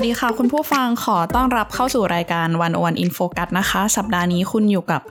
[0.00, 5.02] วัสดีค่ะ คุณผู้ฟังขอต้อนรับเข้าสู่รายการ One O One In Focus นะคะ สัปดาห์นี้คุณอยู่กับ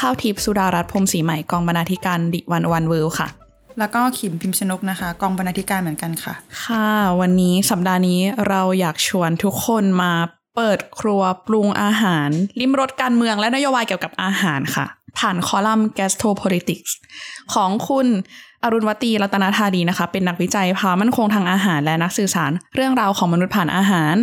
[0.02, 3.28] ้าวทิพย์สุดารัตน์พรมศรีใหม่กองบรรณาธิการ The One O One World ค่ะ
[3.78, 6.88] แล้วก็ขิมพิมพ์ชนกนะคะ กองบรรณาธิการเหมือนกันค่ะ ค่ะ
[7.20, 10.12] วันนี้สัปดาห์นี้เราอยากชวนทุกคนมา
[10.56, 14.86] เปิดครัวปรุงอาหารลิ้มรสการเมืองและนโยบายเกี่ยวกับอาหารค่ะ
[15.18, 16.92] ผ่านคอลัมน์ Gastropolitics
[17.54, 18.06] ของคุณ
[18.64, 24.14] อรุณวตีรัตนธาดีนะคะ เป็นนักวิจัยความมั่นคงทางอาหารและนักสื่อสาร เรื่องราวของมนุษย์ผ่านอาหาร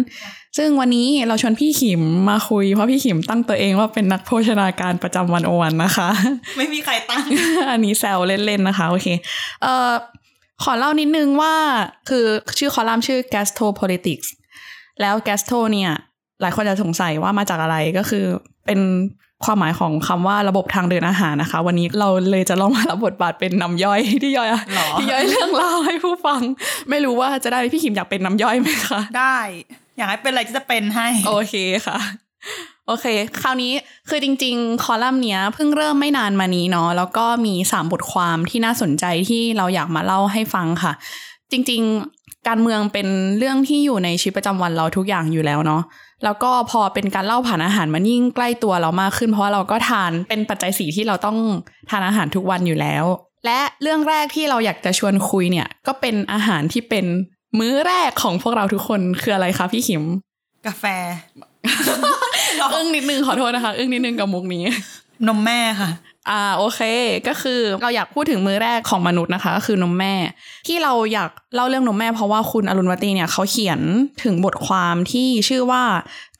[0.57, 6.09] ซึ่งวันนี้เราชวนพี่ขิมมาคุย เพราะพี่ขิมตั้งตัวเองว่าเป็นนักโภชนาการประจำวันโอวันนะคะ
[6.57, 7.23] ไม่มีใครตั้ง
[7.71, 9.07] อันนี้แซวเล่นๆนะคะโอเค
[9.63, 9.91] เอ่อ
[10.63, 11.53] ขอเล่านิดนึงว่า
[12.09, 12.25] คือ
[12.59, 14.27] ชื่อคอลัมน์ชื่อ gastropolitics
[15.01, 15.91] แล้ว gastro เนี่ย
[16.41, 18.25] หลายคนจะสงสัยว่ามาจากอะไรก็คือ
[18.65, 18.79] เป็น
[19.45, 26.41] ความหมายของคำว่าระบบทางเดินอาหารนะคะ วันนี้เราเลยจะลองมารับบทบาทเป็นน้ำย่อยที่ย่อยอะหรอที่ย่อยเรื่องราวให้ผู้ฟัง
[26.89, 29.39] ไม่รู้ว่าจะได้พี่ขิมอยากเป็นน้ำย่อยไหมคะได้
[29.97, 31.55] อยากให้เป็นอะไรที่จะเป็นให้ โอเค
[31.87, 31.99] ค่ะ
[32.87, 33.05] โอเค
[33.41, 33.73] คราวนี้
[34.09, 40.93] คือจริง ๆ คอลัมน์เนี้ยเพิ่งเริ่มไม่นานมานี้เนาะแล้วก็มีสามบทความที่น่าสนใจที่เราอยากมาเล่าให้ฟังค่ะ
[41.51, 41.81] จริง
[42.15, 45.81] ๆ การเมืองเป็นเรื่องที่อยู่ในชีวิตประจำวันเราทุกอย่างอยู่แล้วเนาะ
[46.23, 51.37] แล้วก็พอเป็นการเล่าผ่านอาหารมันยิ่งใกล้ตัวเรามากขึ้น เพราะว่าเราก็ทานเป็นปัจจัยสีที่เราต้อง
[51.89, 53.05] ทานอาหารทุกวันอยู่แล้ว
[53.45, 57.05] และเรื่องแรกที่เราอยากจะชวนคุยเนี่ย ก็เป็นอาหารที่เป็น
[57.59, 60.03] มื้อแรกของพวกเราทุกคนคืออะไรคะพี่ขิม
[60.65, 60.85] กาแฟ
[62.75, 64.63] อึ้งนิดนึงขอโทษนะคะ อึ้งนิดนึงกับมุกนี้
[65.27, 65.89] นมแม่ค่ะ
[66.29, 66.81] อ่าโอเค
[67.27, 70.13] ก็คือเราอยากพูดถึงมือแรกของมนุษย์นะคะก็คือนมแม่
[70.67, 73.79] ที่เราอยากเล่าเรื่องนมแม่ เพราะว่าคุณอรุณวัตีเนี่ยเขาเขียน
[74.23, 75.83] ถึงบทความที่ชื่อว่า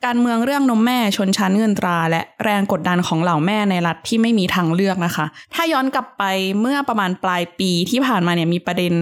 [0.05, 6.23] การเมืองเรื่องนมแม่ชนชั้นเงินตรา และแรงกดดันของเหล่าแม่ในรัฐที่ไม่มีทางเลือกนะคะ ถ้าย้อนกลับไป
[6.61, 8.94] เมื่อประมาณปลายปีที่ผ่านมาเนี่ยมีประเด็น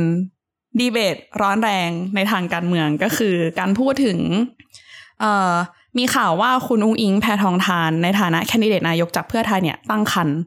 [0.80, 4.20] ดีเบตร้อนแรงในทางการเมืองก็คือการพูดถึง
[5.20, 5.54] เอ่อ
[5.98, 10.38] มีข่าวว่าคุณอุ้งอิงแพทองทานในฐานะแคนดิเดตนายกจากเพื่อไทยเนี่ยตั้งครรภ์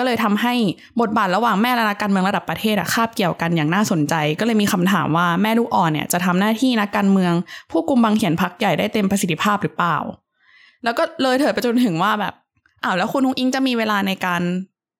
[0.00, 0.54] ก็เลยทำให้
[1.00, 7.32] บทบาทระหว่างแม่และนักการเมืองระดับประเทศอะคาบเกี่ยวกันอย่างน่าสนใจ ก็เลยมีคำถามว่าแม่ลูกอ่อนเนี่ยจะทำหน้าที่นักการเมือง
[7.70, 9.96] ผู้กุมบังเขียนพักใหญ่ได้เต็มประสิทธิภาพหรือเปล่า
[10.84, 12.34] แล้วก็เลยเถิดไปจนถึงว่าแบบ
[12.84, 14.42] อ้าวแล้วคุณอุ้งอิงจะมีเวลาในการ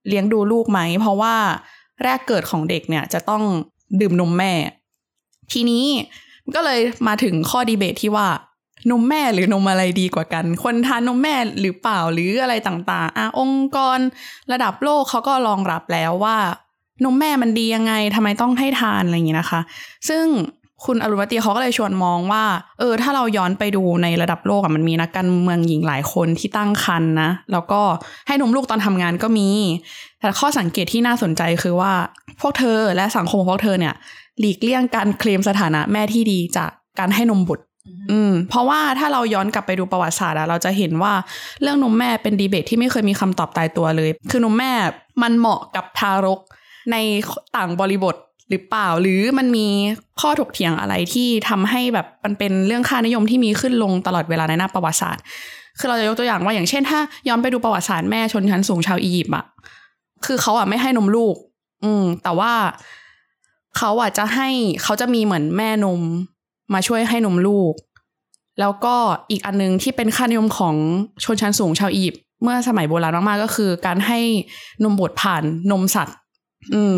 [0.08, 1.34] เลี้ยงดูลูกไหม เพราะว่า
[2.02, 3.42] แรกเกิดของเด็กเนี่ยจะต้อง
[4.00, 4.52] ดื่มนมแม่
[5.52, 5.84] ทีนี้
[6.54, 8.28] ก็เลยมาถึงข้อดีเบตที่ว่า
[8.90, 13.98] นมแม่หรือนมอะไรดีกว่ากัน คนทานนมแม่หรือเปล่าหรืออะไรต่างๆอะองค์กร
[14.52, 16.36] ระดับโลกเขาก็รองรับแล้วว่า
[17.04, 19.60] นมแม่มันดียังไงทำไมต้องให้ทานอะไรอย่างนี้นะคะ
[20.08, 20.26] ซึ่ง
[20.86, 22.44] คุณอรุณวตีเขาก็เลยชวนมองว่า
[22.78, 27.80] เออ ถ้าเราย้อนไปดูในระดับโลกอะมันมีนักการเมืองหญิงหลายคนที่ตั้งครรภ์นะ แล้วก็
[28.26, 29.48] ให้นมลูกตอนทำงานก็มี
[30.20, 31.92] แต่ข้อสังเกตที่น่าสนใจคือว่า
[32.40, 33.94] พวกเธอและสังคมของพวกเธอเนี่ย
[34.38, 37.64] หลีกเลี่ยงการเคลมสถานะแม่ที่ดีจากการให้นมบุตร
[38.10, 41.12] อืมเพราะว่าถ้าเราย้อนกลับไปดูประวัติศาสตร์อะเราจะเห็นว่า
[41.62, 44.72] เรื่องนมแม่เป็นดีเบตที่ไม่เคยมีคำตอบตายตัวเลย คือนมแม่
[45.22, 46.40] มันเหมาะกับทารก
[46.92, 46.96] ใน
[47.56, 48.16] ต่างบริบท
[48.50, 49.66] หรือเปล่า หรือมันมี
[50.20, 55.22] ข้อถกเถียงอะไรที่ทำให้แบบมันเป็นเรื่องค่านิยมที่มีขึ้นลงตลอดเวลาในหน้าประวัติศาสตร์
[55.78, 59.44] คือเราจะยกตัวอย่างว่าอย่างเช่น ถ้าย้อนไปดูประวัติศาสตร์แม่ชนชั้นสูงชาวอียิปต์อะ
[60.26, 61.36] คือเขาอะไม่ให้นมลูก
[61.84, 62.52] อืม แต่ว่า
[63.76, 64.48] เขาอะจะให้
[64.82, 66.02] เขาจะมีเหมือนแม่นม
[66.74, 67.74] มาช่วยให้นมลูก
[68.60, 68.94] แล้วก็
[69.30, 70.74] อีกอันนึงที่เป็นค่านิยมของ
[71.24, 74.18] ชนชั้นสูงชาวอียิปต์เมื่อสมัยโบราณมากๆก็คือ การให้
[74.84, 76.16] นมบุตรผ่านนมสัตว์
[76.74, 76.96] อืม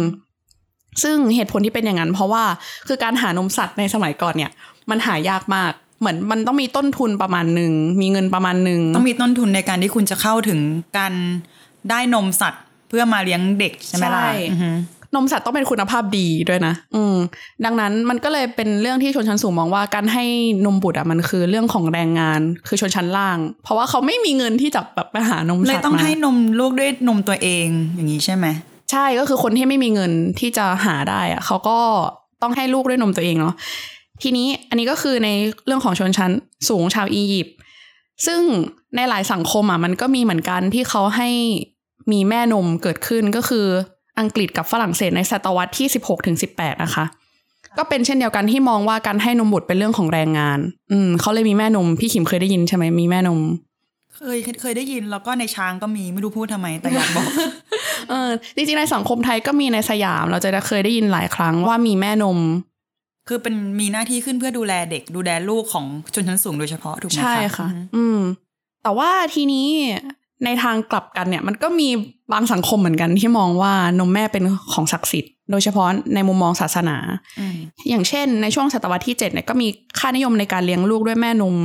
[1.02, 2.44] ซึ่งเหตุผลที่เป็นอย่างนั้น เพราะว่า
[2.88, 4.50] คือการหานมสัตว์ในสมัยก่อนเนี่ย
[4.90, 10.60] มันหายากมากเหมือนมันต้องมีต้นทุนประมาณหนึ่งมีเงินประมาณหนึ่งต้องมีต้นทุนในการที่คุณจะเข้าถึง
[10.98, 11.12] การ
[11.90, 14.70] ได้นมสัตว์เพื่อมาเลี้ยงเด็กใช่ไหมล่ะใช่อือฮึ
[15.14, 17.16] นมสัตว์ต้องเป็นคุณภาพดีด้วยนะ อืม
[17.64, 20.24] ดังนั้นมันก็เลยเป็นเรื่องที่ชนชั้นสูงมองว่าการให้
[20.66, 28.46] นมบุตรอะมันคือเรื่องของแรงงานคือชนชั้นล่าง เพราะว่าเขาไม่มีเงินที่จะแบบไปหานมเลสัยตว์ต้องมาให้นมลูกด้วยนมตัวเองอย่างนี้ใช่ไหม
[28.90, 31.78] ใช่ก็คือคนที่ไม่มีเงินที่จะหาได้อะเขาก็
[32.42, 33.54] ต้องให้ลูกด้วยนมตัวเองเนาะ
[34.22, 35.28] ทีนี้อันนี้ก็คือใน
[35.66, 36.30] เรื่องของชนชั้น
[36.68, 37.56] สูงชาวอียิปต์
[38.26, 38.42] ซึ่ง
[38.96, 41.30] ในหลายสังคมอะมันก็มีเหมือนกันที่เขาให้
[42.12, 43.66] มีแม่นมเกิดขึ้นก็คือ
[44.20, 47.04] อังกฤษกับฝรั่งเศสในศตวรรษที่ 16ถึง18 นะคะ
[47.78, 50.58] ก็เป็นเช่นเดียวกันที่มองว่าการให้นมบุตรเป็นเรื่องของแรงงาน
[50.92, 53.40] อืมเขาเลยมีแม่นม พี่ขิมเคยได้ยินใช่ไหมมีแม่นม
[54.16, 57.26] เคยเคยได้ยินแล้วก็ในช้างก็มีไม่รู้พูดทำไมแต่อยากบอก
[58.10, 62.38] เออจริงๆในสังคมไทยก็มีในสยาม เราจะเคยได้ยินหลายครั้งว่ามีแม่นม
[63.28, 68.20] คือเป็นมีหน้าที่ขึ้นเพื่อดูแลเด็กดูแลลูกของชนชั้นสูงโดยเฉพาะถูกไหมคะใช่ค่ะ อืมอืม
[68.82, 69.68] แต่ว่าทีนี้
[70.44, 71.88] ในทางกลับกันเนี่ย มันก็มี
[72.32, 76.96] บางสังคมเหมือนกันที่มองว่านมแม่เป็นของศักดิ์สิทธิ์ โดยเฉพาะในมุมมองศาสนา
[77.40, 77.56] อืม
[77.88, 79.68] อย่างเช่น ในช่วงศตวรรษที่ 7เนี่ยก็มี
[79.98, 81.56] ค่านิยมในการเลี้ยงลูกด้วยแม่นม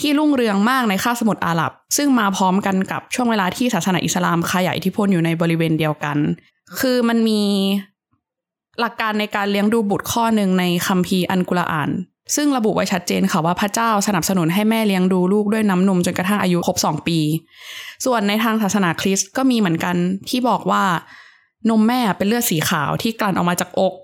[0.00, 6.16] ที่รุ่งเรืองมากในคาบสมุทรอาหรับ ซึ่งมาพร้อมกันกับช่วงเวลาที่ศาสนาอิสลามขยายอิทธิพลอยู่ในบริเวณเดียวกัน
[6.78, 7.42] คือมันมี
[8.80, 11.90] หลักการในการเลี้ยงดูบุตรข้อหนึ่งในคัมภีร์อันกุรอาน
[12.34, 17.18] ซึ่งระบุไว้ชัดเจนค่ะว่าพระเจ้าสนับสนุนให้แม่เลี้ยงดูลูกด้วยน้ำนมจนกระทั่งอายุครบสองปี
[18.04, 19.96] ส่วนในทางศาสนาคริสต์ก็มีเหมือนกัน
[20.28, 20.82] ที่บอกว่า
[21.70, 23.94] นมแม่เป็นเลือดสีขาวที่กลั่นออกมาจากอก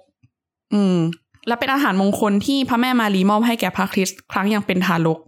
[0.72, 0.96] อืม
[1.46, 5.18] และเป็นอาหารมงคลที่พระแม่มารีมอบให้แก่พระคริสต์ครั้งยังเป็นทารก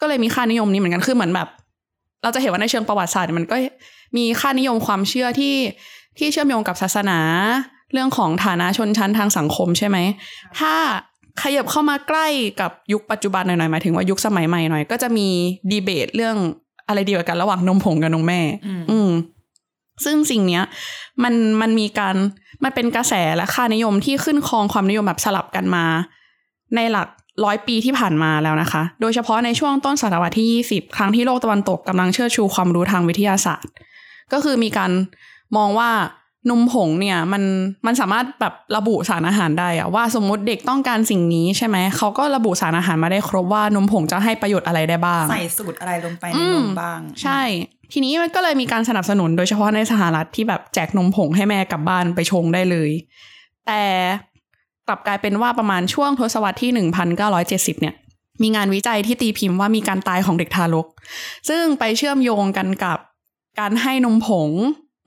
[0.00, 1.48] ก็เลยมีค่านิยมนี้เหมือนกัน คือเหมือนแบบ
[2.22, 3.56] เราจะเห็นว่าในเชิงประวัติศาสตร์มันก็
[4.16, 5.54] มีค่านิยมความเชื่อที่
[6.18, 7.18] ที่เชื่อมโยงกับศาสนา
[7.92, 9.98] เรื่องของฐานะชนชั้นทางสังคมใช่ไหม
[10.58, 10.74] ถ้า
[11.42, 12.26] ขยับเข้ามาใกล้
[12.60, 15.28] กับยุคปัจจุบันหน่อยๆหมายถึงว่ายุคสมัยใหม่หน่อย ก็จะมี
[15.70, 16.36] ดีเบตเรื่อง
[16.88, 19.10] อะไรดีกว่ากันระหว่างนมผงกับนมแม่อืมอืม
[20.04, 20.64] ซึ่งสิ่งเนี้ย
[21.22, 22.16] มันมันมีการ
[22.64, 25.84] มันเป็นกระแสและค่านิยมที่ขึ้นครองความนิยมแบบสลับกันมา
[26.76, 27.08] ในหลัก
[27.44, 33.72] ร้อยปีที่ผ่านมาแล้วนะคะ โดยเฉพาะในช่วงต้นศตวรรษที่ 20 ครั้งที่โลกตะวันตกกำลังเชิดชูความรู้ทางวิทยาศาสตร์
[34.32, 34.90] ก็คือมีการ
[35.56, 35.90] มองว่า
[36.50, 37.42] นมผงเนี่ยมัน
[37.86, 47.42] มันสามารถแบบระบุสารอาหารได้อะว่าสมมุติเด็กต้องการสิ่งนี้ใช่ไหมเขาก็ระบุสารอาหารมาได้ครบว่านมผงจะให้ประโยชน์อะไรได้บ้าง ใส่สูตรอะไรลงไปในอืนมมบ้าง ใช่
[47.92, 52.90] ทีนี้มันก็เลยมีการสนับสนุนโดยเฉพาะในสหรัฐที่แบบแจกนมผงให้แม่กลับบ้านไปชงได้เลย
[53.66, 53.82] แต่
[54.88, 56.70] กลับกลายเป็นว่าประมาณช่วงทศวรรษที่
[57.26, 57.94] 1970 เนี่ย
[58.42, 60.86] มีงานวิจัยที่ตีพิมพ์ว่ามีการตายของเด็กทารก
[61.48, 62.98] ซึ่งไปเชื่อมโยงกันกับ
[63.60, 64.50] การให้นมผง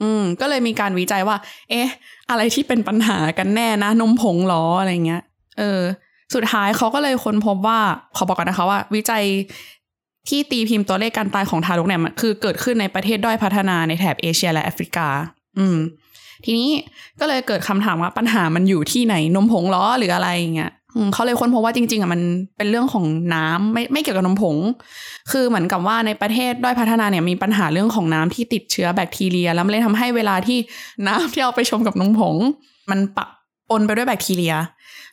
[0.02, 1.38] อืม ก็เลยมีการวิจัยว่า
[1.70, 1.90] เอ๊ะ
[2.30, 5.22] อะไรที่เป็นปัญหากันแน่นะ นมผงหรออะไรเงี้ย
[5.60, 5.82] เออ
[6.34, 7.80] สุดท้ายเขาก็เลยค้นพบว่า
[8.16, 9.24] ขอบอกกันนะคะว่า วิจัย
[10.30, 15.08] ที่ตีพิมพ์ตัวเลขการตายของทารกเนี่ยมันคือเกิดขึ้นในประเทศด้อยพัฒนาในแถบเอเชียและแอฟริกา
[15.58, 15.78] อืม
[16.46, 16.70] ทีนี้
[17.20, 20.72] ก็เลยเกิดคำถามว่าปัญหามันอยู่ที่ไหนนมผงล้อหรืออะไรอย่างเงี้ย
[21.14, 22.22] เขาเลยค้นพบว่าจริง ๆอะมัน
[22.58, 23.06] เป็นเรื่องของ
[23.36, 24.56] น้ำไม่ไม่เกี่ยวกับนมผง
[25.32, 30.58] คือเหมือนกับว่าในประเทศด้อยพัฒนาเนี่ยมีปัญหาเรื่องของน้ำที่ติดเชื้อแบคทีเรีย แล้วมันเลยทำให้เวลาที่
[31.08, 32.36] น้ำที่เอาไปชมกับนมผง
[32.92, 33.26] มันปะ
[33.70, 34.56] ปนไปด้วยแบคทีเรีย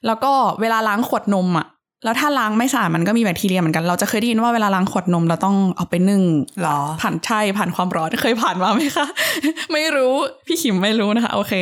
[0.06, 1.66] แล้วก็เวลาล้างขวดนมอะ
[2.04, 6.22] แล้วถ้าล้างไม่สะอาดมันก็มีแบคทีเรียเหมือนกัน เราจะเคยได้ยินว่าเวลาล้างขวดนมเราต้องเอาไปนึ่ง
[6.62, 9.06] หรอ ผ่านใช่ผ่านความร้อนเคยผ่านมาไหมคะ
[9.72, 10.14] ไม่รู้
[10.46, 11.52] พี่ขิมไม่รู้นะคะ โอเค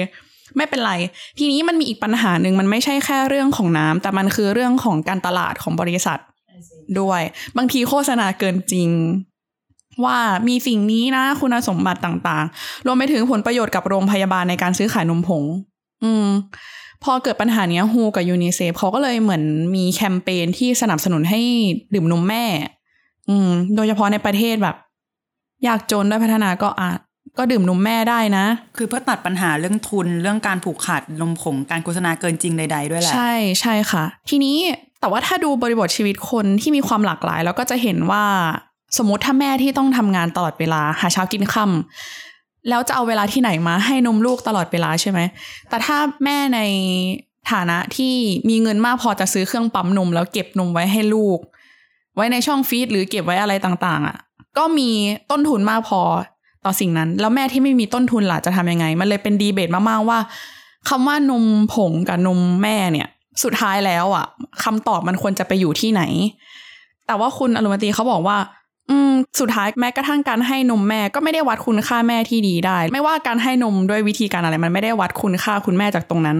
[0.56, 0.92] ไม่เป็นไร
[1.38, 6.18] ทีนี้มันมีอีกปัญหาหนึ่งมันไม่ใช่แค่เรื่องของน้ำแต่มันคือเรื่องของการตลาดของบริษัท
[7.00, 7.22] ด้วย
[7.56, 8.90] บางทีโฆษณาเกินจริง
[10.04, 10.18] ว่า
[10.48, 15.42] มีสิ่งนี้นะ คุณสมบัติต่างๆ รวมไปถึงผลประโยชน์กับโรงพยาบาลในการซื้อขายนมผง
[16.04, 16.26] อืม
[17.04, 19.42] พอเกิดปัญหาเนี้ยฮูกับยูนิเซฟเขาก็เลยเหมือน
[19.74, 21.40] มีแคมเปญที่สนับสนุนให้
[21.94, 22.44] ดื่มนมแม่
[23.28, 24.76] อืม โดยเฉพาะในประเทศแบบ
[25.66, 26.98] ยากจนได้พัฒนาก็อาจ
[27.38, 28.46] ก็ดื่มนมแม่ได้นะ
[28.76, 34.56] คือเพื่อตัดปัญหาเรื่องทุนเรื่องการผูกขาดนมผงการโฆษณาเกินจริงใด ๆ ด้วยแหละ ใช่ใช่ค่ะ ทีนี้
[35.00, 38.24] แต่ว่าถ้าดูบริบทชีวิตคนที่มีความหลากหลาย แล้วก็จะเห็นว่า
[38.98, 45.20] สมมติถ้าแม่ที่ต้องทำงานตลอดเวลาหาเช้ากินค่ำแล้วจะเอาเวลาที่ไหนมาให้นมลูกตลอดเวลาใช่ไหม
[45.68, 46.60] แต่ถ้าแม่ใน
[47.52, 48.14] ฐานะที่
[48.48, 51.38] มีเงินมากพอจะซื้อเครื่องปั๊มนม แล้วเก็บนมไว้ให้ลูก
[52.16, 54.16] ไว้ในช่องฟีดหรือเก็บไว้อะไรต่างๆอะ
[54.58, 54.90] ก็มี
[55.30, 56.00] ต้นทุนมากพอ
[56.66, 60.18] ต่อสิ่งนั้น แล้วแม่ที่ไม่มีต้นทุนล่ะจะทำยังไง มันเลยเป็นดีเบตมากๆว่า
[60.88, 61.44] คำว่านม
[61.74, 63.08] ผงกับนมแม่เนี่ย
[63.42, 64.26] สุดท้ายแล้วอะ
[64.64, 66.02] คำตอบมันควรจะไปอยู่ที่ไหน
[67.06, 68.36] แต่ว่าคุณอรุมตีเขาบอกว่า
[68.90, 76.38] อืมสุดท้ายแม้กระทั่งการให้นมแม่ก็ไม่ได้วัดคุณค่าแม่ที่ดีได้ ไม่ว่าการให้นมด้วยวิธีการอะไร มันไม่ได้วัดคุณค่าคุณแม่จากตรงนั้น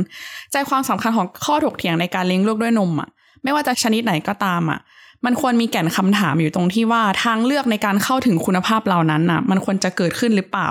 [0.53, 3.09] ใจความสำคัญของข้อถกเถียงในการเลี้ยงลูกด้วยนมอะ
[3.43, 4.81] ไม่ว่าจะชนิดไหนก็ตามอะ
[5.25, 10.71] มันควรมีแก่นคำถามอยู่ตรงที่ว่าทางเลือกในการเข้าถึงคุณภาพเหล่านั้นน่ะ มันควรจะเกิดขึ้นหรือเปล่า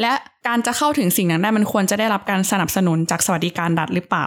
[0.00, 0.12] และ
[0.46, 4.26] การจะเข้าถึงสิ่งนั้นได้มันควรจะได้รับการสนับสนุนจากสวัสดิการรัฐหรือเปล่า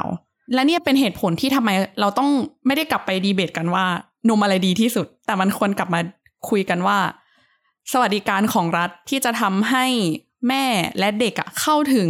[0.53, 2.29] และเนี่ยเป็นเหตุผลที่ทำไมเราต้อง
[2.65, 3.85] ไม่ได้กลับไปดีเบตกันว่า
[4.29, 5.99] นมอะไรดีที่สุด แต่มันควรกลับมา
[6.49, 6.97] คุยกันว่า
[7.91, 9.85] สวัสดิการของรัฐที่จะทำให้
[10.47, 10.65] แม่
[10.99, 12.09] และเด็กอะเข้าถึง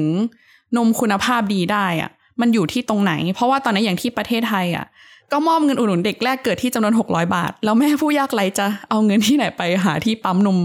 [0.78, 4.86] นมคุณภาพดีได้อะมันอยู่ที่ตรงไหน เพราะว่าตอนนี้อย่างที่ประเทศไทยอะ
[5.32, 10.60] ก็มอบเงินอุดหนุนเด็กแรกเกิดที่จำนวน 600 บาท แล้วแม่ผู้ยากไร้จะเอาเงินที่ไหนไปหาที่ปั๊มนม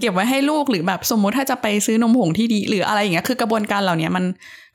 [0.00, 4.24] เก็บไว้ให้ลูกหรือแบบสมมติถ้าจะไปซื้อนมผงที่ดี หรืออะไรอย่างเงี้ยคือกระบวนการเหล่านี้มัน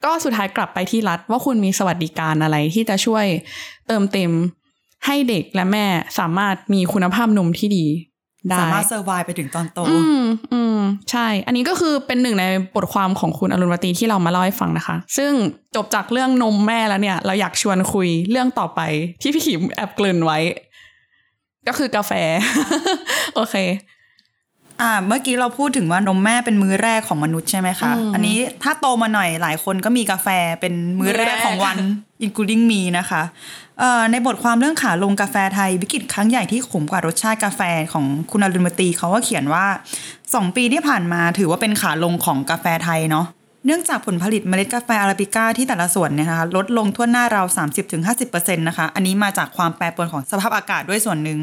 [0.03, 3.25] ก็สุดท้ายกลับไปที่รัฐ ว่าคุณมีสวัสดิการอะไรที่จะช่วย
[3.87, 4.31] เติมเต็ม
[5.05, 5.85] ให้เด็กและแม่
[6.19, 7.85] สามารถมีคุณภาพนมที่ดี
[8.49, 10.23] ได้สามารถเซอร์ไวไปถึงตอนโต อืม
[10.53, 10.79] อืม
[11.11, 15.31] ใช่ อันนี้ก็คือเป็นหนึ่งในบทความของคุณอรุณวตีที่เรามาเล่าให้ฟังนะคะ ซึ่ง
[15.75, 18.81] จบจากเรื่องนมแม่แล้วเนี่ย เราอยากชวนคุยเรื่องต่อไป
[19.21, 20.39] ที่พี่ขิมแอบเกริ่นไว้
[21.67, 22.11] ก็คือกาแฟ
[23.35, 23.55] โอเค
[24.81, 30.27] อ่าเมื่อกี้เราพูดถึงว่านมแม่เป็นมื้อแรกของมนุษย์ใช่ไหมคะอืมอันนี้ถ้าโตมาหน่อยหลายคนก็มีกาแฟ
[30.61, 31.77] เป็นมื้อแรกของวัน
[32.25, 33.21] including me นะคะ
[33.79, 37.61] เอ่อในบทความเรื่องขาลงกาแฟไทย วิกฤตครั้งใหญ่ที่ขมกว่ารสชาติกาแฟ
[37.93, 39.65] ของคุณอรุณมตีเขาก็เขียนว่า
[40.13, 43.25] 2 ปีที่ผ่านมาถือว่าเป็นขาลงของกาแฟไทยเนาะ
[43.65, 47.47] เนื่องจากผลผลิตเมล็ดกาแฟอาราบิก้าที่แต่ละส่วนเนี่ยนะคะลดลงทั่วหน้าราว
[48.01, 51.39] 30-50%นะคะอันนี้มาจากความแปรปรวนของสภาพอากาศด้วยส่วนหนึ่ง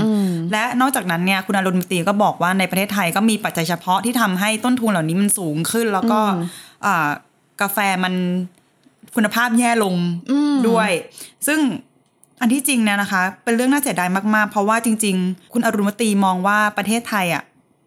[0.52, 6.21] และนอกจากนั้นเนี่ยคุณอรุณมตรีก็บอกว่าในประเทศไทยก็มีปัจจัยเฉพาะที่ทำให้ต้นทุนเหล่านี้มันสูงขึ้น แล้วก็
[6.87, 7.11] อ่า
[7.61, 8.14] กาแฟมัน
[9.17, 9.95] คุณภาพแย่ลง
[10.69, 10.91] ด้วย
[11.47, 11.61] ซึ่ง
[12.41, 17.43] อันที่จริงเนี่ยนะคะ เป็นเรื่องน่าเสียดายมากๆ เพราะว่าจริง ๆ คุณอรุณมตรีมองว่าประเทศไทยอะ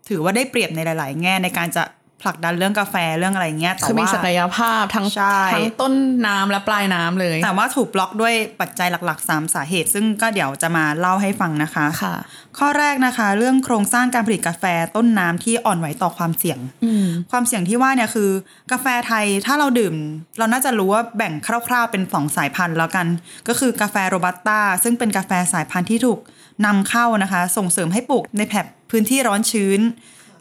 [0.10, 1.84] ถือว่าได้เปรียบในหลาย ๆ แง่ในการจะ
[2.26, 5.94] ผลักดันเรื่องกาแฟเรื่องอะไรเงี้ยแต่คือมีว่าศักยภาพทั้งใช่ทั้งต้น
[6.28, 12.16] น้ำและปลายน้ำเลย แต่ว่าถูกบล็อกด้วยปัจจัยหลักๆ 3 สาเหตุ ซึ่งก็เดี๋ยวจะมาเล่าให้ฟังนะคะค่ะ
[12.58, 14.64] ข้อแรกนะคะ เรื่องโครงสร้างการผลิตกาแฟ
[14.96, 18.30] ต้นน้ำที่อ่อนไหวต่อความเสี่ยงอืมความเสี่ยงที่ว่าเนี่ยคือ
[18.72, 19.96] กาแฟไทยถ้าเราดื่ม
[20.38, 21.34] เราน่าจะรู้ว่าแบ่ง
[21.68, 23.08] คร่าวๆเป็นสองสายพันธุ์แล้วกัน
[23.48, 26.20] ก็คือกาแฟโรบัสต้าซึ่งเป็นกาแฟสายพันธุ์ที่ถูก
[26.66, 29.80] นำเข้านะคะ ส่งเสริมให้ปลูกในแถบพื้นที่ร้อนชื้น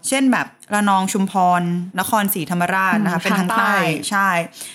[0.09, 1.63] เช่นแบบระนองชุมพร
[2.01, 3.79] นครศรีธรรมราชนะคะอืมเป็นทางทางใต้ใต้
[4.11, 4.29] ใช่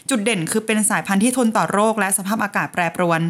[0.09, 3.21] จุดเด่นคือเป็นสายพันธุ์ที่ทนต่อโรคและสภาพอากาศแปรปรวน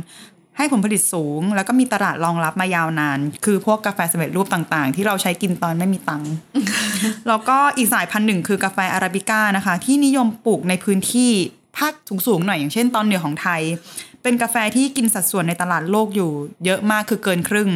[0.58, 6.32] ให้ผลผลิตสูง แล้วก็มีตลาดรองรับมายาวนาน คือพวกกาแฟสำเร็จรูปต่างๆ ที่เราใช้กินตอนไม่มีตังค์
[7.27, 11.32] แล้วก็อีกสายพันธุ์หนึ่งคือกาแฟอาราบิก้านะคะ ที่นิยมปลูกในพื้นที่
[11.77, 11.94] ภาค
[12.27, 13.62] สูงๆหน่อยอย่างเช่นตอนเหนือของไทย
[14.24, 16.32] เป็นกาแฟที่กินสัดส่วนในตลาดโลกอยู่
[16.65, 17.70] เยอะมากคือเกินครึ่ง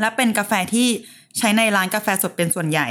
[0.00, 0.88] และเป็นกาแฟที่
[1.38, 2.88] ใช้ในร้านกาแฟสดเป็นส่วนใหญ่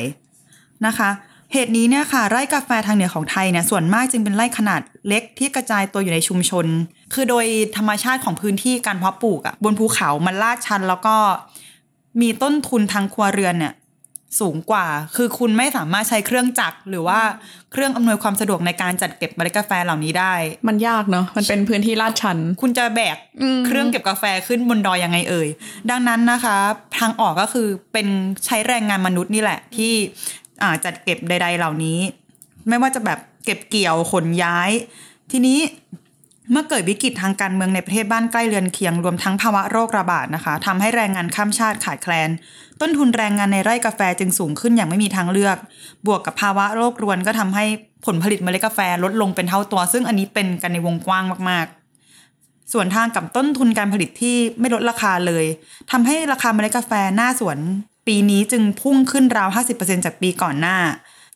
[0.87, 1.09] นะคะ
[1.53, 6.65] เหตุนี้เนี่ยค่ะไร่กาแฟทางเหนือของไทยเนี่ยส่วนมากจึงเป็นไร่ขนาดเล็กที่กระจายตัวอยู่ในชุมชน
[7.13, 7.45] คือโดย
[7.77, 11.15] ธรรมชาติของพื้นที่การเพาะปลูกอะบนภูเขามันลาดชันแล้วก็
[12.21, 13.73] มีต้นทุนทางครัวเรือนเนี่ย
[14.39, 14.85] สูงกว่า
[15.15, 17.19] คือคุณไม่สามารถใช้เครื่องจักรหรือว่า
[17.71, 20.33] เครื่องอำนวยความสะดวกในการจัดเก็บเมล็ดกาแฟเหล่านี้ได้
[20.67, 25.47] มันยากเนาะ มันเป็นพื้นที่ลาดชัน คุณจะแบกอืมเครื่องเก็บกาแฟขึ้นบนดอยยังไงเอ่ย
[25.89, 26.57] ดังนั้นนะคะ
[26.99, 28.07] ทางออกก็คือเป็น
[28.45, 30.40] ใช้แรงงานมนุษย์นี่แหละ ที่อ่า
[30.85, 31.99] จัดเก็บใด ๆ เหล่านี้
[32.67, 34.71] ไม่ว่าจะแบบเก็บเกี่ยวขนย้าย
[35.31, 35.59] ทีนี้
[36.51, 42.29] เมื่อเกิดวิกฤตทางการเมืองในประเทศบ้านใกล้เรือนเคียงรวมทั้งภาวะโรคระบาดนะคะทำให้แรงงานข้ามชาติขาดแคลน
[42.81, 45.57] ต้นทุนแรงงานในไร่กาแฟจึงสูงขึ้นอย่างไม่มีทางเลือก
[46.07, 47.65] บวกกับภาวะโรครวนก็ทำให้
[48.05, 55.45] ผลผลิตเมล็ดกาแฟลดลงเป็นเท่าตัว ซึ่งอันนี้เป็นกันในวงกว้างมากๆ ส่วนทางกับต้นทุนการผลิตที่ไม่ลดราคาเลย
[55.91, 57.57] ทำให้ราคาเมล็ดกาแฟหน้าสวน
[58.07, 60.77] ปีนี้จึงพุ่งขึ้นราว 50%จากปีก่อนหน้า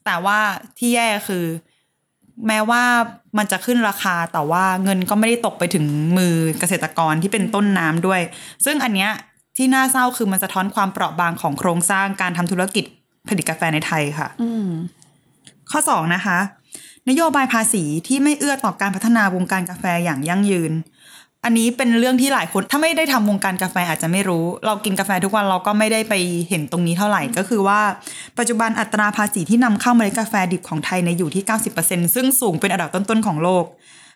[0.06, 0.40] แต่ว่า
[0.78, 1.46] ที่แย่คือ
[2.48, 2.84] แม้ว่า
[3.38, 5.86] มันจะขึ้นราคาแต่ว่าเงินก็ไม่ได้ตกไปถึง
[6.18, 8.22] มือเกษตรกรที่เป็นต้นน้ำด้วย
[8.66, 9.12] ซึ่งอันเนี้ย
[9.58, 12.86] ที่น่าเศร้าคือมันสะท้อนความเปราะบางของโครงสร้างการทำธุรกิจ
[13.28, 14.70] ผลิตกาแฟในไทยค่ะอืม
[15.72, 16.38] ข้อ2นะคะ
[17.10, 20.72] นโยบายภาษีที่ไม่เอื้อต่อการพัฒนาวงการกาแฟอย่างยั่งยืน
[21.46, 26.14] อันนี้เป็นเรื่องที่หลายคนถ้าไม่ได้ทำวงการกาแฟอาจจะไม่รู้ เรากินกาแฟทุกวันเราก็ไม่ได้ไป
[26.50, 27.80] เห็นตรงนี้เท่าไหร่ก็คือว่า
[28.38, 31.44] ปัจจุบันอัตราภาษีที่นำเข้าเมล็ดกาแฟดิบของไทยในยอยู่ที่
[31.80, 33.66] 90%ซึ่งสูงเป็นอันดับต้นๆของโลก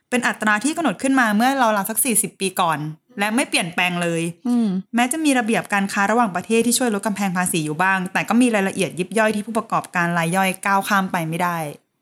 [0.10, 2.80] เป็นอัตราที่กำหนดขึ้นมาเมื่อเราราวๆสัก 40 ปีก่อน
[3.20, 11.58] และไม่เปลี่ยนแปลงเลยอืมแม้จะมีระเบียบการค้าระหว่างประเทศที่ช่วยลดกำแพงภาษีอยู่บ้าง แต่ก็มีรายละเอียดยิบย่อยที่ผู้ประกอบการรายย่อยก้าวข้ามไปไม่ได้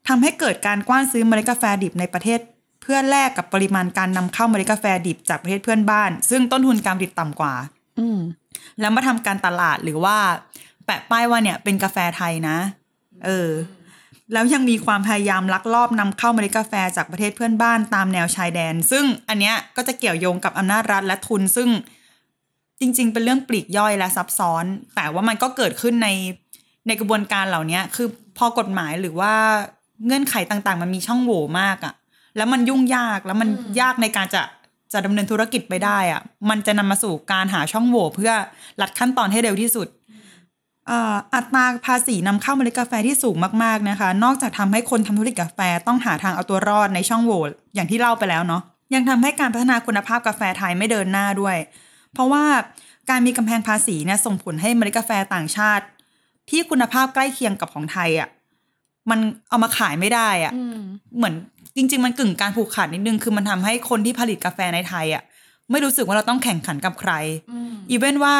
[0.07, 7.53] ทำให้เกิดการกว้านซื้อเมล็ดกาแฟดิบในประเทศเพื่อแลกกับปริมาณการนำเข้าเมล็ดกาแฟดิบจากประเทศเพื่อนบ้าน ซึ่งต้นทุนการผลิตต่ำกว่า
[7.99, 8.19] อืม
[8.79, 10.17] แล้วมาทำการตลาดหรือว่า
[10.85, 12.57] แปะป้ายว่าเนี่ยเป็นกาแฟไทยนะ
[13.25, 13.49] เออ
[14.33, 21.69] แล้วยังมีความพยายามลักลอบนำเข้าเมล็ดกาแฟจากประเทศเพื่อนบ้านตามแนวชายแดน ซึ่งอันเนี้ยก็จะเกี่ยวโยงกับอำนาจรัฐและทุน ซึ่ง
[22.79, 24.65] จริง ๆ เป็นเรื่องปลีกย่อยและซับซ้อน
[24.95, 26.09] แต่ว่ามันก็เกิดขึ้นใน
[26.87, 29.33] ในกระบวนการเหล่านี้คือพอกฎหมายหรือว่า
[30.05, 31.93] เงื่อนไขต่างๆ มันมีช่องโหว่มากอะ
[32.37, 33.49] แล้วมันยุ่งยากแล้วมัน
[33.81, 34.41] ยากในการจะ
[34.93, 38.31] จะดำเนินธุรกิจไปได้อะมันจะนำมาสู่การหาช่องโหว่เพื่อ
[38.81, 39.87] ลัดขั้นตอนให้เร็วที่สุด
[40.87, 47.41] เอ่ออัตราภาษีนำเข้าเมล็ดกาแฟที่สูงมากๆนะคะ นอกจากทำให้คนทำธุรกิจกาแฟต้องหาทางเอาตัวรอดในช่องโหว่
[47.75, 48.61] อย่างที่เล่าไปแล้วเนาะ
[48.93, 51.57] ยังทำให้การพัฒนาคุณภาพกาแฟไทยไม่เดินหน้าด้วย
[52.13, 52.45] เพราะว่า
[53.09, 55.85] การมีกำแพงภาษีเนี่ยส่งผลให้เมล็ดกาแฟต่างชาติ
[56.49, 58.29] ที่คุณภาพใกล้เคียงกับของไทยอะ่ะ
[59.09, 60.79] มันเอามาขายไม่ได้อะ่ะอืม
[61.17, 61.35] เหมือน
[61.77, 65.23] จริง ๆ มันกึ่งการผูกขาดนิดนึง คือมันทำให้คนที่ผลิตกาแฟในไทยอะ่ะ
[65.71, 67.11] ไม่รู้สึกว่าเราต้องแข่งขันกับใคร
[67.89, 68.33] อีเวนว่า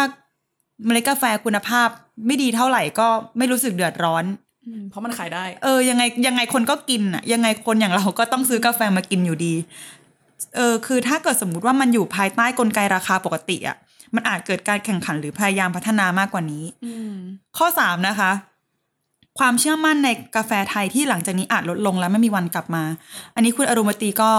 [0.86, 1.88] เมล็ดกาแฟคุณภาพ
[2.28, 4.26] ไม่ดีเท่าไหร่ก็ไม่รู้สึกเดือดร้อน
[4.90, 9.54] เพราะมันขายได้ เออ ยังไงยังไงคนก็กินอะ ยังไงคนอย่างเราก็ต้องซื้อกาแฟมากินอยู่ดี
[10.56, 13.78] เออ คือถ้าเกิดสมมุติว่ามันอยู่ภายใต้กลไกราคาปกติอะ
[14.16, 16.64] มันอาจเกิดการแข่งขันหรือพยายามพัฒนามากกว่านี้
[17.58, 18.32] ข้อสามนะคะ
[19.38, 22.84] ความเชื่อมั่นในกาแฟไทยที่หลังจากนี้อาจลดลงและไม่มีวันกลับมา
[23.36, 24.32] อันนี้คุณอรุมตีก็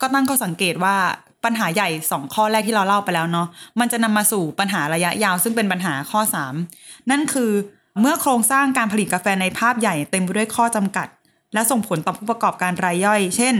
[0.00, 0.96] ก็ตั้งข้อสังเกตว่า
[1.44, 3.46] ปัญหาใหญ่สองข้อแรกที่เราเล่าไปแล้วเนาะ
[3.80, 6.54] มันจะนำมาสู่ปัญหาระยะยาว ซึ่งเป็นปัญหาข้อสาม
[7.10, 7.52] นั่นคือ
[8.00, 11.08] เมื่อโครงสร้างการผลิตกาแฟในภาพใหญ่เต็มไปด้วยข้อจำกัด
[11.54, 13.54] และส่งผลต่อผู้ประกอบการรายย่อย เช่น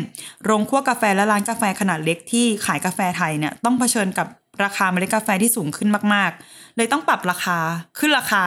[0.44, 4.26] โรงคั่วกาแฟและร้านกาแฟขนาดเล็กที่ขายกาแฟไทยเนี่ยต้องเผชิญกับ
[4.64, 7.58] ราคาเมล็ดกาแฟที่สูงขึ้นมาก ๆ เลยต้องปรับราคา
[7.98, 8.44] ขึ้นราคา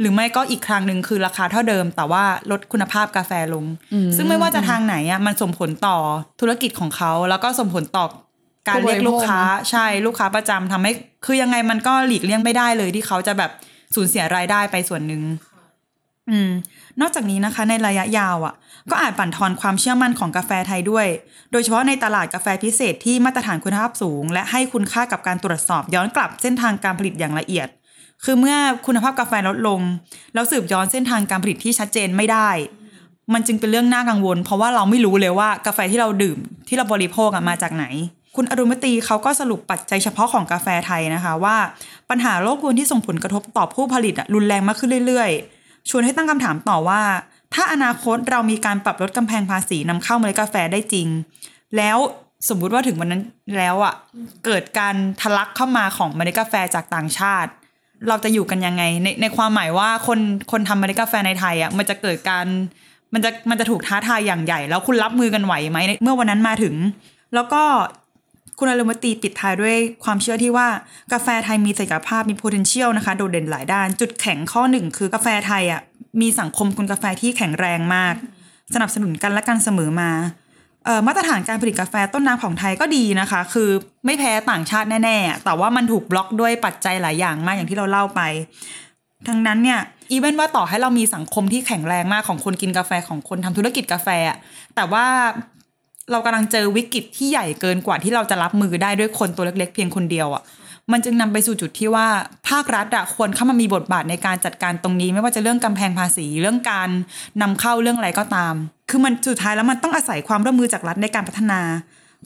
[0.00, 3.66] หรือไม่ก็อีกครั้งหนึ่งคือราคาเท่าเดิม แต่ว่าลดคุณภาพกาแฟลง
[4.16, 5.96] ซึ่งไม่ว่าจะทางไหนอะมันส่งผลต่อ
[6.40, 8.06] ธุรกิจของเขา แล้วก็ส่งผลต่อ
[8.68, 10.92] การเรียกลูกค้าใช่ลูกค้าประจำทำให้
[11.24, 13.50] คือยังไงมันก็หลีกเลี่ยงไม่ได้เลยที่เขาจะแบบ
[13.94, 15.22] สูญเสียรายได้ไปส่วนหนึ่ง
[16.30, 16.50] อืม
[17.00, 18.54] นอกจากนี้นะคะ ในระยะยาวอะ
[18.90, 21.06] ก็อาจบั่นทอนความเชื่อมั่นของกาแฟไทยด้วย
[21.52, 27.68] โดยเฉพาะในตลาดกาแฟพิเศษที่มาตรฐานคุณภาพสูง และให้คุณค่ากับการตรวจสอบย้อนกลับเส้นทางการผลิตอย่างละเอียด
[28.24, 29.80] คือเมื่อคุณภาพกาแฟลดลง
[30.34, 32.50] แล้วสืบย้อนเส้นทางการผลิตที่ชัดเจนไม่ได้
[33.32, 36.38] มันจึงเป็นเรื่องน่ากังวล เพราะว่าเราไม่รู้เลยว่ากาแฟที่เราดื่ม
[36.68, 37.84] ที่เราบริโภคมาจากไหน
[38.36, 41.56] คุณอรุมตีเขาก็สรุปปัจจัยเฉพาะของกาแฟไทยนะคะว่า
[42.10, 47.02] ปัญหาโลกรวนที่ส่งผลกระทบต่อผู้ผลิตรุนแรงมากขึ้นเรื่อยๆ ชวนให้ตั้งคำถามต่อว่า
[47.54, 51.08] ถ้าอนาคตเรามีการปรับลดกำแพงภาษีนำเข้าเมล็ดกาแฟได้จริง
[51.76, 51.98] แล้ว
[52.48, 53.22] สมมุติว่าถึงวันนั้น
[53.58, 53.94] แล้วอะ
[54.44, 57.50] เกิดการทะลักเข้ามาของเมล็ดกาแฟจากต่างชาติ
[58.08, 60.18] เราจะอยู่กันยังไง ในในความหมายว่าคน
[60.50, 62.46] คนทำมล็ดกาแฟในไทยอะมันจะเกิดการ
[63.14, 66.74] มันจะมันจะถูกท้าทายอย่างใหญ่ แล้วคุณรับมือกันไหวไหมเมื่อวันนั้นมาถึง
[67.34, 67.62] แล้วก็
[68.58, 70.68] คุณอารมตีปิดท้ายด้วยความเชื่อที่ว่า
[71.12, 75.80] กาแฟไทยมีศักยภาพมี potential นะคะ โดดเด่นหลายด้าน จุดแข็งข้อหนึ่งคือกาแฟไทยอะ
[76.20, 78.14] มีสังคมคนกาแฟที่แข็งแรงมาก
[78.74, 80.10] สนับสนุนกันและกันเสมอมา
[81.06, 83.70] มาตรฐานการผลิตกาแฟต้นน้ำของไทยก็ดีนะคะ คือ
[84.06, 88.20] ไม่แพ้ต่างชาติแน่ๆ แต่ว่ามันถูกบล็อกด้วยปัจจัยหลายอย่างมากอย่างที่เราเล่าไป
[89.28, 89.80] ทั้งนั้นเนี่ย
[90.12, 94.08] อีเวนว่าต่อให้เรามีสังคมที่แข็งแรงมากของคนกินกาแฟของคนทำธุรกิจกาแฟ
[94.74, 95.06] แต่ว่า
[96.10, 100.42] เรากำลังเจอวิกฤตที่ใหญ่เกินกว่าที่เราจะรับมือได้ด้วยคนตัวเล็กๆ เพียงคนเดียวอะ
[100.92, 102.06] มันจึงนำไปสู่จุดที่ว่า
[102.48, 106.88] ภาครัฐอะควรเข้ามามีบทบาทในการจัดการตรงนี้ ไม่ว่าจะเรื่องกำแพงภาษีเรื่องการ
[107.42, 108.54] นำเข้าเรื่องอะไรก็ตาม
[108.90, 111.60] คือมันสุดท้ายแล้วมันต้องอาศัยความร่วมมือจากรัฐในการพัฒนา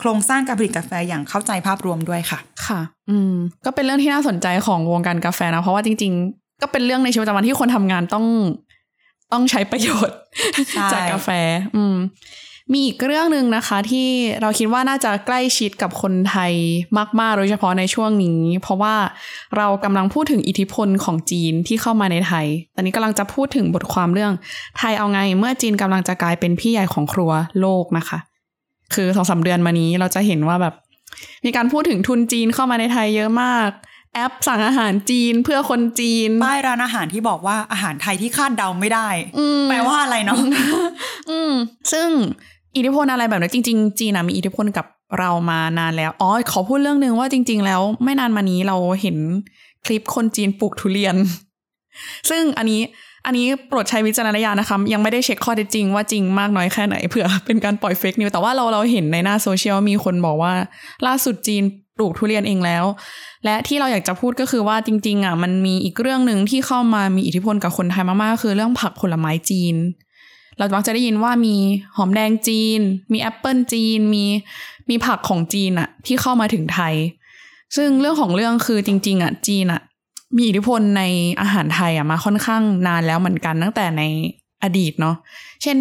[0.00, 3.32] โครงสร้างการผลิตกาแฟอย่างเข้าใจภาพรวมด้วยค่ะ ค่ะ อืม
[3.64, 8.26] ก็เป็นเรื่องที่น่าสนใจของวงการกาแฟนะ เพราะว่าจริง ๆ ก็เป็นเรื่องในชีวิตประจำวันที่คนทำงานต้อง
[9.32, 10.16] ต้องใช้ประโยชน์
[10.72, 11.28] ใช่จากกาแฟ
[11.76, 11.96] อืม
[12.72, 14.08] มีอีกเรื่องหนึ่งนะคะที่
[14.40, 16.52] เราคิดว่าน่าจะใกล้ชิดกับคนไทย
[17.20, 18.94] มาก ๆ โดยเฉพาะในช่วงนี้ เพราะว่า
[19.56, 24.32] เรากำลังพูดถึงอิทธิพลของจีนที่เข้ามาในไทย ตอนนี้กำลังจะพูดถึงบทความเรื่อง
[24.78, 28.18] ไทยเอาไงเมื่อจีนกำลังจะกลายเป็นพี่ใหญ่ของครัวโลกนะคะ
[28.94, 30.74] คือสองสาเดือนมานี้เราจะเห็นว่าแบบ
[31.44, 33.70] มีการพูดถึงทุนจีนเข้ามาในไทยเยอะมาก
[34.14, 40.40] แอปสั่งอาหารจีนเพื่อคนจีนป้ายร้านอาหารที่บอกว่าอาหารไทยที่คาดเดาไม่ได้อืมแปลว่าอะไรเนาะ
[41.30, 41.52] อืม
[41.92, 42.08] ซึ่ง
[42.76, 44.86] อิทธิพลอะไรแบบนี้จริง ๆ จีนนะมีอิทธิพลกับ
[45.18, 49.16] เรามานานแล้วอ๋อขอพูดเรื่องหนึ่งว่าจริง ๆ แล้วไม่นานมานี้เราเห็น
[49.84, 51.16] คลิปคนจีนปลูกทุเรียน
[52.30, 52.80] ซึ่งอันนี้
[53.26, 60.52] อันนี้โปรดใช้วิจารณญาณนะคะ ยังไม่ได้เช็คข้อเท็จจริงว่าจริงมากน้อยแค่ไหนเผื่อเป็นการปล่อย fake news แต่ว่าเราเราเห็นในหน้าโซเชียลมีคนบอกว่า
[61.06, 61.62] ล่าสุดจีน
[61.96, 62.84] ปลูกทุเรียนเองแล้ว
[63.44, 69.74] และที่เราอยากจะพูดก็คือว่าจริง ๆ อะมันมีอีกเรื่องหนึ่งที่เข้ามามีอิทธิพลกับคนไทยมากๆคือเรื่องผักผลไม้จีน
[70.58, 71.56] เรามักจะได้ยินว่ามี
[71.96, 72.80] หอมแดงจีน
[73.12, 74.24] มีแอปเปิลจีน มี
[74.88, 76.94] มีผักของจีนอะที่เข้ามาถึงไทย
[77.76, 79.80] ซึ่งเรื่องของเรื่องคือจริง ๆอะจีนอะ
[80.36, 81.02] มีอิทธิพลใน
[81.40, 84.02] อาหารไทยอะมาค่อนข้างนานแล้วเหมือนกันตั้งแต่ใน
[84.62, 85.16] อดีตเนาะ
[85.62, 85.76] เช่น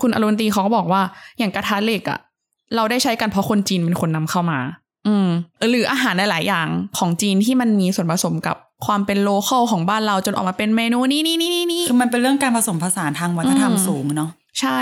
[0.00, 1.02] คุณอรุณวตีเขาก็บอกว่า
[1.38, 2.18] อย่างกระทะเหล็กอะ
[2.76, 4.58] เราได้ใช้กันเพราะคนจีนเป็นคนนำเข้ามา
[5.06, 5.28] อืม
[5.70, 14.80] หรืออาหารหลายๆอย่างของจีนที่มันมีส่วนผสมกับ ความเป็น local ของบ้านเราจนออกมาเป็นเมนูนี้นี่นี่นี่คือมันเป็นเรื่องการผสมผสานทางวัฒนธรรมอืมสูงเนาะใช่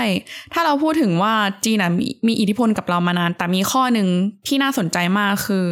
[0.53, 1.33] ถ้าเราพูดถึงว่า
[1.65, 4.07] จีนนะมีมีอิทธิพลกับเรามานาน แต่มีข้อหนึ่ง
[4.47, 5.65] ที่น่าสนใจมากคือ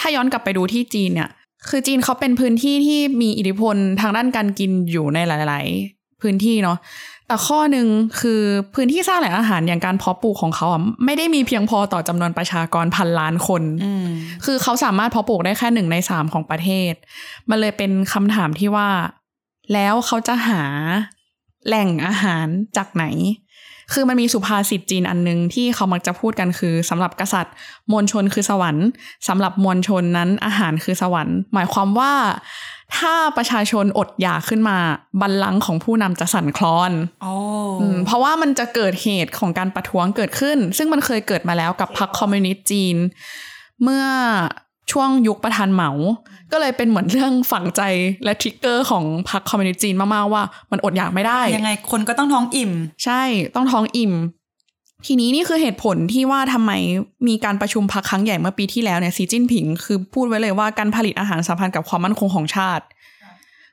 [0.00, 1.30] ถ้าย้อนกลับไปดูที่จีนเนี่ย
[1.68, 6.78] คือจีนเขาเป็นพื้นที่ที่มีอิทธิพลทางด้านการกินอยู่ในหลาย ๆ พื้นที่เนาะ
[7.28, 7.88] แต่ข้อหนึ่ง
[8.20, 8.42] คือ
[8.74, 14.06] พื้นที่สร้างแหล่งอาหารอย่างการเพาะปลูกของเขาอะไม่ได้มีเพียงพอต่อจำนวนประชากรพันล้านคนอืม
[14.44, 16.92] คือเขาสามารถเพาะปลูกได้แค่หนึ่งในสามของประเทศ
[17.50, 18.88] มันเลยเป็นคำถามที่ว่า
[19.72, 20.62] แล้วเขาจะหา
[21.66, 23.04] แหล่งอาหารจากไหน
[23.92, 27.54] คือมันมีสุภาษิตจีนอันหนึงที่เขามักจะพูดกันคือสำหรับกษัตริย์
[27.92, 28.86] มวลชนคือสวรรค์
[29.28, 32.12] สำหรับมวลชนนั้นอาหารคือสวรรค์ หมายความว่า
[32.96, 34.78] ถ้าประชาชนอดอยากขึ้นมา
[35.20, 37.32] บัลลังก์ของผู้นำจะสั่นคลอนโอ้
[37.80, 42.96] อืมเพราะว่ามันจะเกิดเหตุของการประท้วงเกิดขึ้น ซึ่งมันเคยเกิดมาแล้วกับพรรคคอมมิวนิสต์จีน
[43.82, 44.04] เมื่อ
[44.92, 45.90] ช่วงยุคประธานเหมา
[46.52, 47.82] ก็เลยเป็นเหมือนเรื่องฝังใจ
[48.24, 52.72] และทริกเกอร์ของพรรคคอมมิวนิสต์จีนมากๆว่า มันอดอยากไม่ได้ ยังไงคนก็ต้องท้องอิ่ม
[53.04, 53.22] ใช่
[53.54, 54.12] ต้องท้องอิ่ม
[55.06, 56.72] ทีนี้นี่คือเหตุผลที่ว่าทำไม
[57.28, 62.84] มีการประชุมพักครั้งใหญ่เมื่อปีที่แล้วเนี่ยสีจิ้นผิง คือพูดไว้เลยว่าการผลิตอาหารสัมพันธ์กับความมั่นคงของชาติ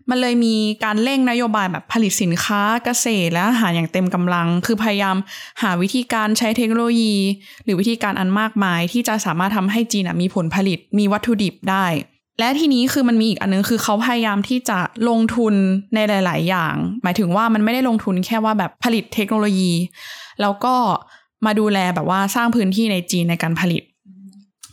[0.10, 5.16] มันเลยมีการเร่งนโยบายแบบผลิตสินค้าเกษตรและอาหารอย่างเต็มกำลัง คือพยายาม
[5.62, 7.16] หาวิธีการใช้เทคโนโลยี
[7.64, 11.86] หรือวิธีการอันมากมาย ที่จะสามารถทำให้จีนมีผลผลิตมีวัตถุดิบได้
[12.40, 15.54] และทีนี้คือมันมีอีกอันนึงคือเขาพยายามที่จะลงทุน
[15.96, 19.72] ในหลาย ๆ อย่าง หมายถึงว่ามันไม่ได้ลงทุนแค่ว่าแบบผลิตเทคโนโลยี
[20.42, 20.76] แล้วก็
[21.46, 23.84] มาดูแลแบบว่าสร้างพื้นที่ในจีนในการผลิต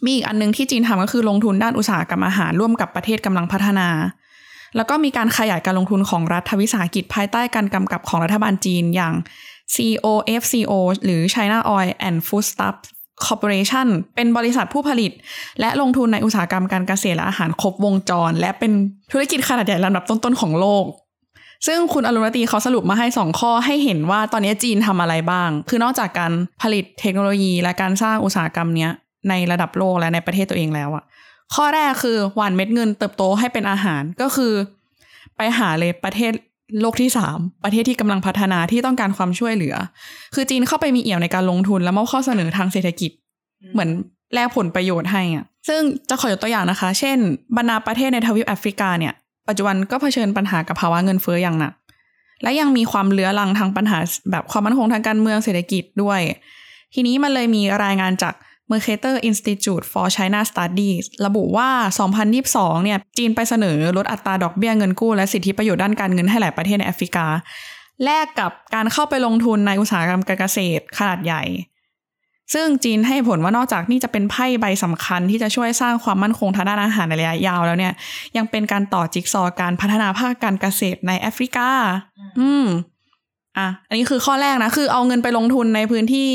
[0.05, 3.88] มีอีกอันนึงที่จีนทำก็คือลงทุนด้านอุตสาหกรรมอาหารร่วมกับประเทศกำลังพัฒนา
[4.77, 9.14] แล้วก็มีการขยายการลงทุนของรัฐวิสาหกิจภายใต้การกำกับของรัฐบาลจีนอย่าง
[9.75, 10.72] COFCO
[11.05, 12.77] หรือ China Oil and Foodstuff
[13.25, 15.12] Corporation เป็นบริษัทผู้ผลิต
[15.61, 18.72] และลงทุนในอุตสาหกรรมการเกษตรและอาหารครบวงจร และเป็น
[19.12, 20.85] ธุรกิจขนาดใหญ่ลำดับต้นๆของโลก
[21.66, 28.90] ซึ่งคุณอรุณตีเขาสรุปมาให้ 2 ข้อให้เห็นว่าตอนนี้จีนทำอะไรบ้าง คือนอกจากการผลิตเทคโนโลยีและการสร้างอุตสาหกรรมเนี้ย
[29.29, 31.05] ในระดับโลกและในประเทศตัวเองแล้วอะ
[31.55, 34.53] ข้อแรกคือหว่านเม็ดเงินเติบโตให้เป็นอาหารก็คือ
[35.37, 36.33] ไปหาเลยประเทศ
[36.81, 39.75] โลกที่สามประเทศที่กำลังพัฒนาที่ต้องการความช่วยเหลือ
[40.35, 43.11] คือจีนเข้าไปมีเอี่ยวในการลงทุนและมอบข้อเสนอทางเศรษฐกิจ
[43.72, 43.90] เหมือน
[44.35, 47.18] แลกผลประโยชน์ให้อะซึ่งจะขอยกตัวอย่างนะคะ เช่น
[47.57, 49.14] บรรดาประเทศในทวีปแอฟริกาเนี่ย
[49.48, 51.72] ปัจจุบันก็เผชิญปัญหากับภาวะเงินเฟ้ออย่างหนัก
[52.42, 53.98] และยังมีความเลื้อรังทางปัญหา
[54.31, 56.20] แบบความมั่นคงทางการเมืองเศรษฐกิจด้วย
[56.94, 58.35] ทีนี้มันเลยมีรายงานจาก
[58.70, 61.70] Mercator Institute for China Studies ระบุว่า
[62.28, 67.26] 2022 เนี่ย จีนไปเสนอลดอัตราดอกเบี้ยเงินกู้และสิทธิประโยชน์ด้านการเงินให้หลายประเทศในแอฟริกา
[68.05, 71.42] แลกกับการเข้าไปลงทุนในอุตสาหกรรมการเกษตรขนาดใหญ่
[72.55, 77.92] ซึ่งจีนให้ผลว่านอกจากนี่จะเป็นไพ่ใบสำคัญที่จะช่วยสร้างความมั่นคงทางด้านอาหารในระยะยาวแล้วเนี่ย
[78.37, 81.68] ยังเป็นการต่อจิ๊กซอว์การพัฒนาภาคการเกษตรในแอฟริกา
[82.40, 82.66] อืม
[83.59, 86.31] อะอันนี้คือข้อแรกนะ คือเอาเงินไปลงทุนในพื้นที่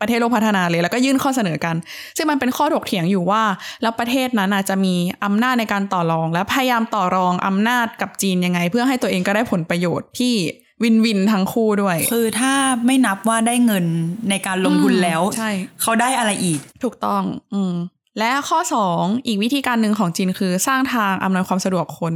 [0.00, 1.76] ประเทศโลกพัฒนาเลยแล้วก็ยื่นข้อเสนอกัน
[2.16, 3.42] ซึ่งมันเป็นข้อถกเถียงอยู่ว่า
[3.82, 10.34] แล้วประเทศนั้นอาจจะมีอำนาจในการต่อรอง และพยายามต่อรองอำนาจกับจีนยังไง เพื่อให้ตัวเองก็ได้ผลประโยชน์ที่
[10.82, 12.52] วินวินทั้งคู่ด้วย คือถ้า
[12.86, 13.84] ไม่นับว่าได้เงิน
[14.30, 15.50] ในการลงทุนแล้วใช่
[15.82, 17.22] เขาได้อะไรอีก ถูกต้อง
[17.54, 17.74] อืม
[18.18, 22.14] และข้อสองอีกวิธีการหนึ่งของจีนคือสร้างทางอำนวยความสะดวกคน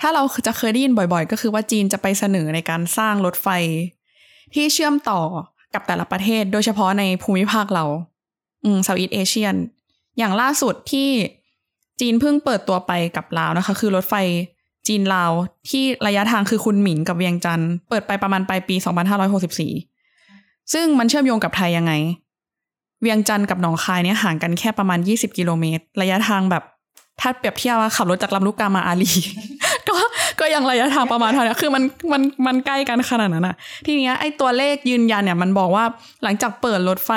[0.00, 3.48] ถ้าเราจะเคยได้ยินบ่อยๆ ก็คือว่าจีนจะไปเสนอในการสร้างรถไฟ
[4.54, 5.20] ที่เชื่อมต่อ
[5.74, 7.84] กับแต่ละประเทศ โดยเฉพาะในภูมิภาคเรา
[8.64, 9.54] อืมเซาท์อีสเอเชียน
[10.18, 11.08] อย่างล่าสุดที่
[12.00, 14.14] จีนเพิ่งเปิดตัวไปกับลาวนะคะ คือรถไฟ
[14.88, 15.32] จีนลาว
[15.70, 18.74] ที่ระยะทางคือคุณหมิงกับเวียงจันทร์เปิดไปประมาณปลายปี
[19.54, 21.92] 2564 ซึ่งมันเชื่อมโยงกับไทยยังไง
[23.02, 26.62] เวียงจันทร์กับหนองคายเนี่ยห่างกันแค่ประมาณ 20 กิโลเมตร ระยะทางแบบ
[27.20, 29.12] ถ้าเปรียบเทียบว่าขับรถจากลำลูกกามาอาลี
[29.88, 29.96] ก็
[30.40, 35.84] ก็ยังระยะทางประมาณเท่านี้คือมันมันมันใกล้กันขนาดนั้นอะทีเนี้ยไอ้ตัวเลขยืนยันเนี่ยมันบอกว่า
[36.22, 37.10] หลังจากเปิดรถไฟ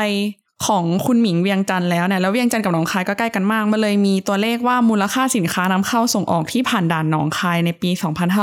[0.65, 7.89] ของคุณหมิงเวียงจันทร์แล้วเนี่ยแล้วเวียงจันทร์กับหนองคายก็ใกล้กันมากมันเลยมีตัวเลขว่ามูลค่าสินค้านำเข้าส่งออกที่ผ่านด่านหนองคายในปี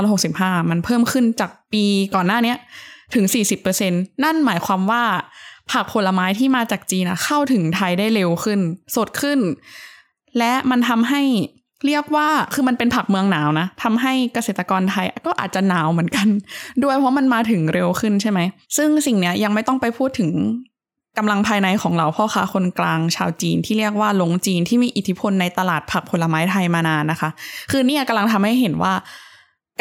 [0.09, 2.55] 2565 มันเพิ่มขึ้นจากปีก่อนหน้านี้
[3.15, 3.25] ถึง
[3.75, 5.03] 40%นั่นหมายความว่า
[5.71, 8.61] ผักผลไม้ที่มาจากจีนอะเข้าถึงไทยได้เร็วขึ้น
[8.97, 9.39] สดขึ้น
[10.39, 11.23] และมันทำให้
[11.87, 16.29] เรียกว่าคือมันเป็นผักเมืองหนาวนะทำให้เกษตรกรไทยก็อาจจะหนาวเหมือนกัน
[16.83, 18.41] ด้วยเพราะมันมาถึงเร็วขึ้นใช่ไหม
[18.77, 20.31] ซึ่งสิ่งเนี้ยยังไม่ต้องไปพูดถึง
[21.19, 27.31] กำลังภายในของเราพ่อค้าคนกลางชาวจีนที่เรียกว่าหลงจีนที่มีอิทธิพลในตลาดผักผลไม้ไทยมานานนะคะ
[27.71, 28.95] คือเนี่ยกำลังทำให้เห็นว่า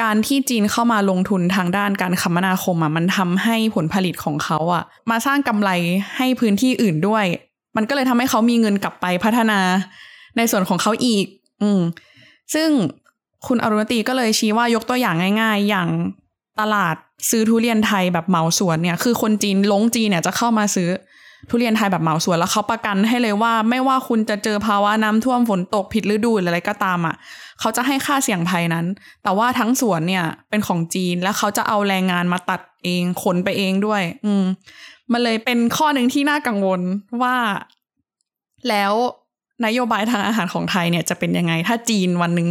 [0.01, 5.69] การที่จีนเข้ามาลงทุนทางด้านการคมนาคมอะมันทำให้ผลผลิตของเขาอะ มาสร้างกำไร
[6.17, 7.25] ให้พื้นที่อื่นด้วย
[7.75, 9.59] มันก็เลยทำให้เขามีเงินกลับไปพัฒนา
[10.37, 11.25] ในส่วนของเขาอีก
[11.61, 11.81] อืม
[12.53, 12.69] ซึ่ง
[13.47, 15.87] คุณอรุณตีก็เลยชี้ว่ายกตัวอย่างง่าย ๆ อย่าง
[16.61, 16.95] ตลาด
[17.29, 20.89] ซื้อทุเรียนไทยแบบเหมาสวนเนี่ย คือคนจีนลงจีนเนี่ยจะเข้ามาซื้อ
[21.49, 27.15] ทุเรียนไทยแบบเหมาสวนแล้วเขาประกันให้เลยว่า ไม่ว่าคุณจะเจอภาวะน้ำท่วมฝนตกผิดฤดูหรืออะไรก็ตามอะ
[27.59, 28.85] เขาจะให้ค่าเสี่ยงภัยนั้น
[29.23, 34.43] แต่ว่าทั้งสวนเนี่ยเป็นของจีนแล้วเขาจะเอาแรงงานมาตัดเองขนไปเองด้วย อืม
[35.11, 36.81] มันเลยเป็นข้อหนึ่งที่น่ากังวล
[37.21, 37.35] ว่า
[38.69, 38.93] แล้ว
[39.65, 42.49] นโยบายทางอาหารของไทยเนี่ยจะเป็นยังไง ถ้าจีนวันหนึ่ง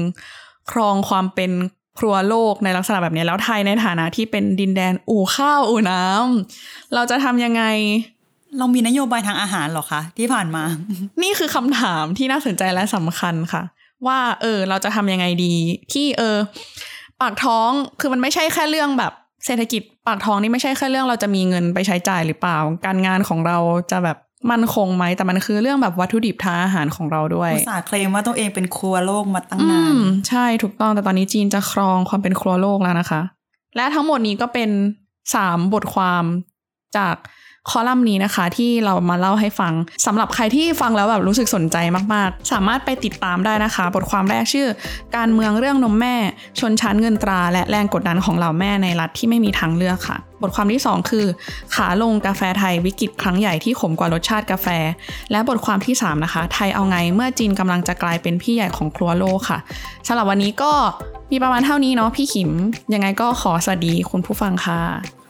[0.71, 1.51] ครองความเป็น
[2.01, 7.63] ครัวโลกในลักษณะแบบนี้แล้วไทยในฐานะที่เป็นดินแดนอู่ข้าวอู่น้ำเราจะทำยังไง
[8.59, 10.65] เรามีนโยบายทางอาหารเหรอคะที่ผ่านมา
[11.23, 13.63] นี่คือคำถามที่น่าสนใจและสำคัญค่ะ
[14.07, 15.55] ว่า เออ เราจะทำยังไงดี
[15.93, 16.37] ที่เออ
[17.21, 19.13] ปากท้องคือมันไม่ใช่แค่เรื่องแบบ
[19.47, 23.59] เศรษฐกิจปากท้องนี่ไม่ใช่แค่เรื่องเราจะมีเงินไปใช้จ่ายหรือเปล่า การงานของเรา
[23.91, 24.17] จะแบบ
[24.51, 33.21] มั่นคงไหมแต่มันคือเรื่องแบบวัตถุดิบทางอาหารของเราด้วยอุตส่าห์เคลมว่าตัวเองเป็นครัวโลกมาตั้งอืนานมใช่ถูกต้องแต่ตอนนี้จีนจะครองความเป็นครัวโลกแล้วนะคะ
[33.77, 34.71] และทั้งหมดนี้ก็เป็น
[35.35, 36.25] สามบทความ
[36.97, 37.17] จาก
[37.69, 39.73] คอลัมน์นี้นะคะ ที่เรามาเล่าให้ฟัง
[40.07, 41.77] สำหรับใครที่ฟังแล้วแบบรู้สึกสนใจ
[42.15, 44.69] มากๆ สามารถไปติดตามได้นะคะ บทความแรกชื่อ
[45.17, 46.17] การเมืองเรื่องนมแม่
[46.61, 51.27] ชนชั้นเงินตรา และแรงกดดันของเหล่าแม่ในรัฐที่ไม่มีทางเลือกค่ะ บทความที่ 2 คือ
[51.75, 54.67] ขาลงกาแฟไทยวิกฤตครั้งใหญ่ที่ขมกว่ารสชาติกาแฟ
[55.31, 59.59] และบทความที่ 3 นะคะ ไทยเอาไงเมื่อจีนกำลังจะกลายเป็นพี่ใหญ่ของครัวโลกค่ะ
[60.07, 60.73] สำหรับวันนี้ก็
[61.33, 62.51] มีประมาณเท่านี้เนาะพี่ขิม
[62.95, 64.81] ยังไงก็ขอสวัสดีคุณผู้ฟังค่ะ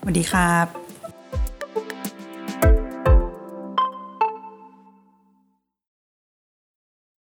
[0.00, 0.89] สวัสดีครับ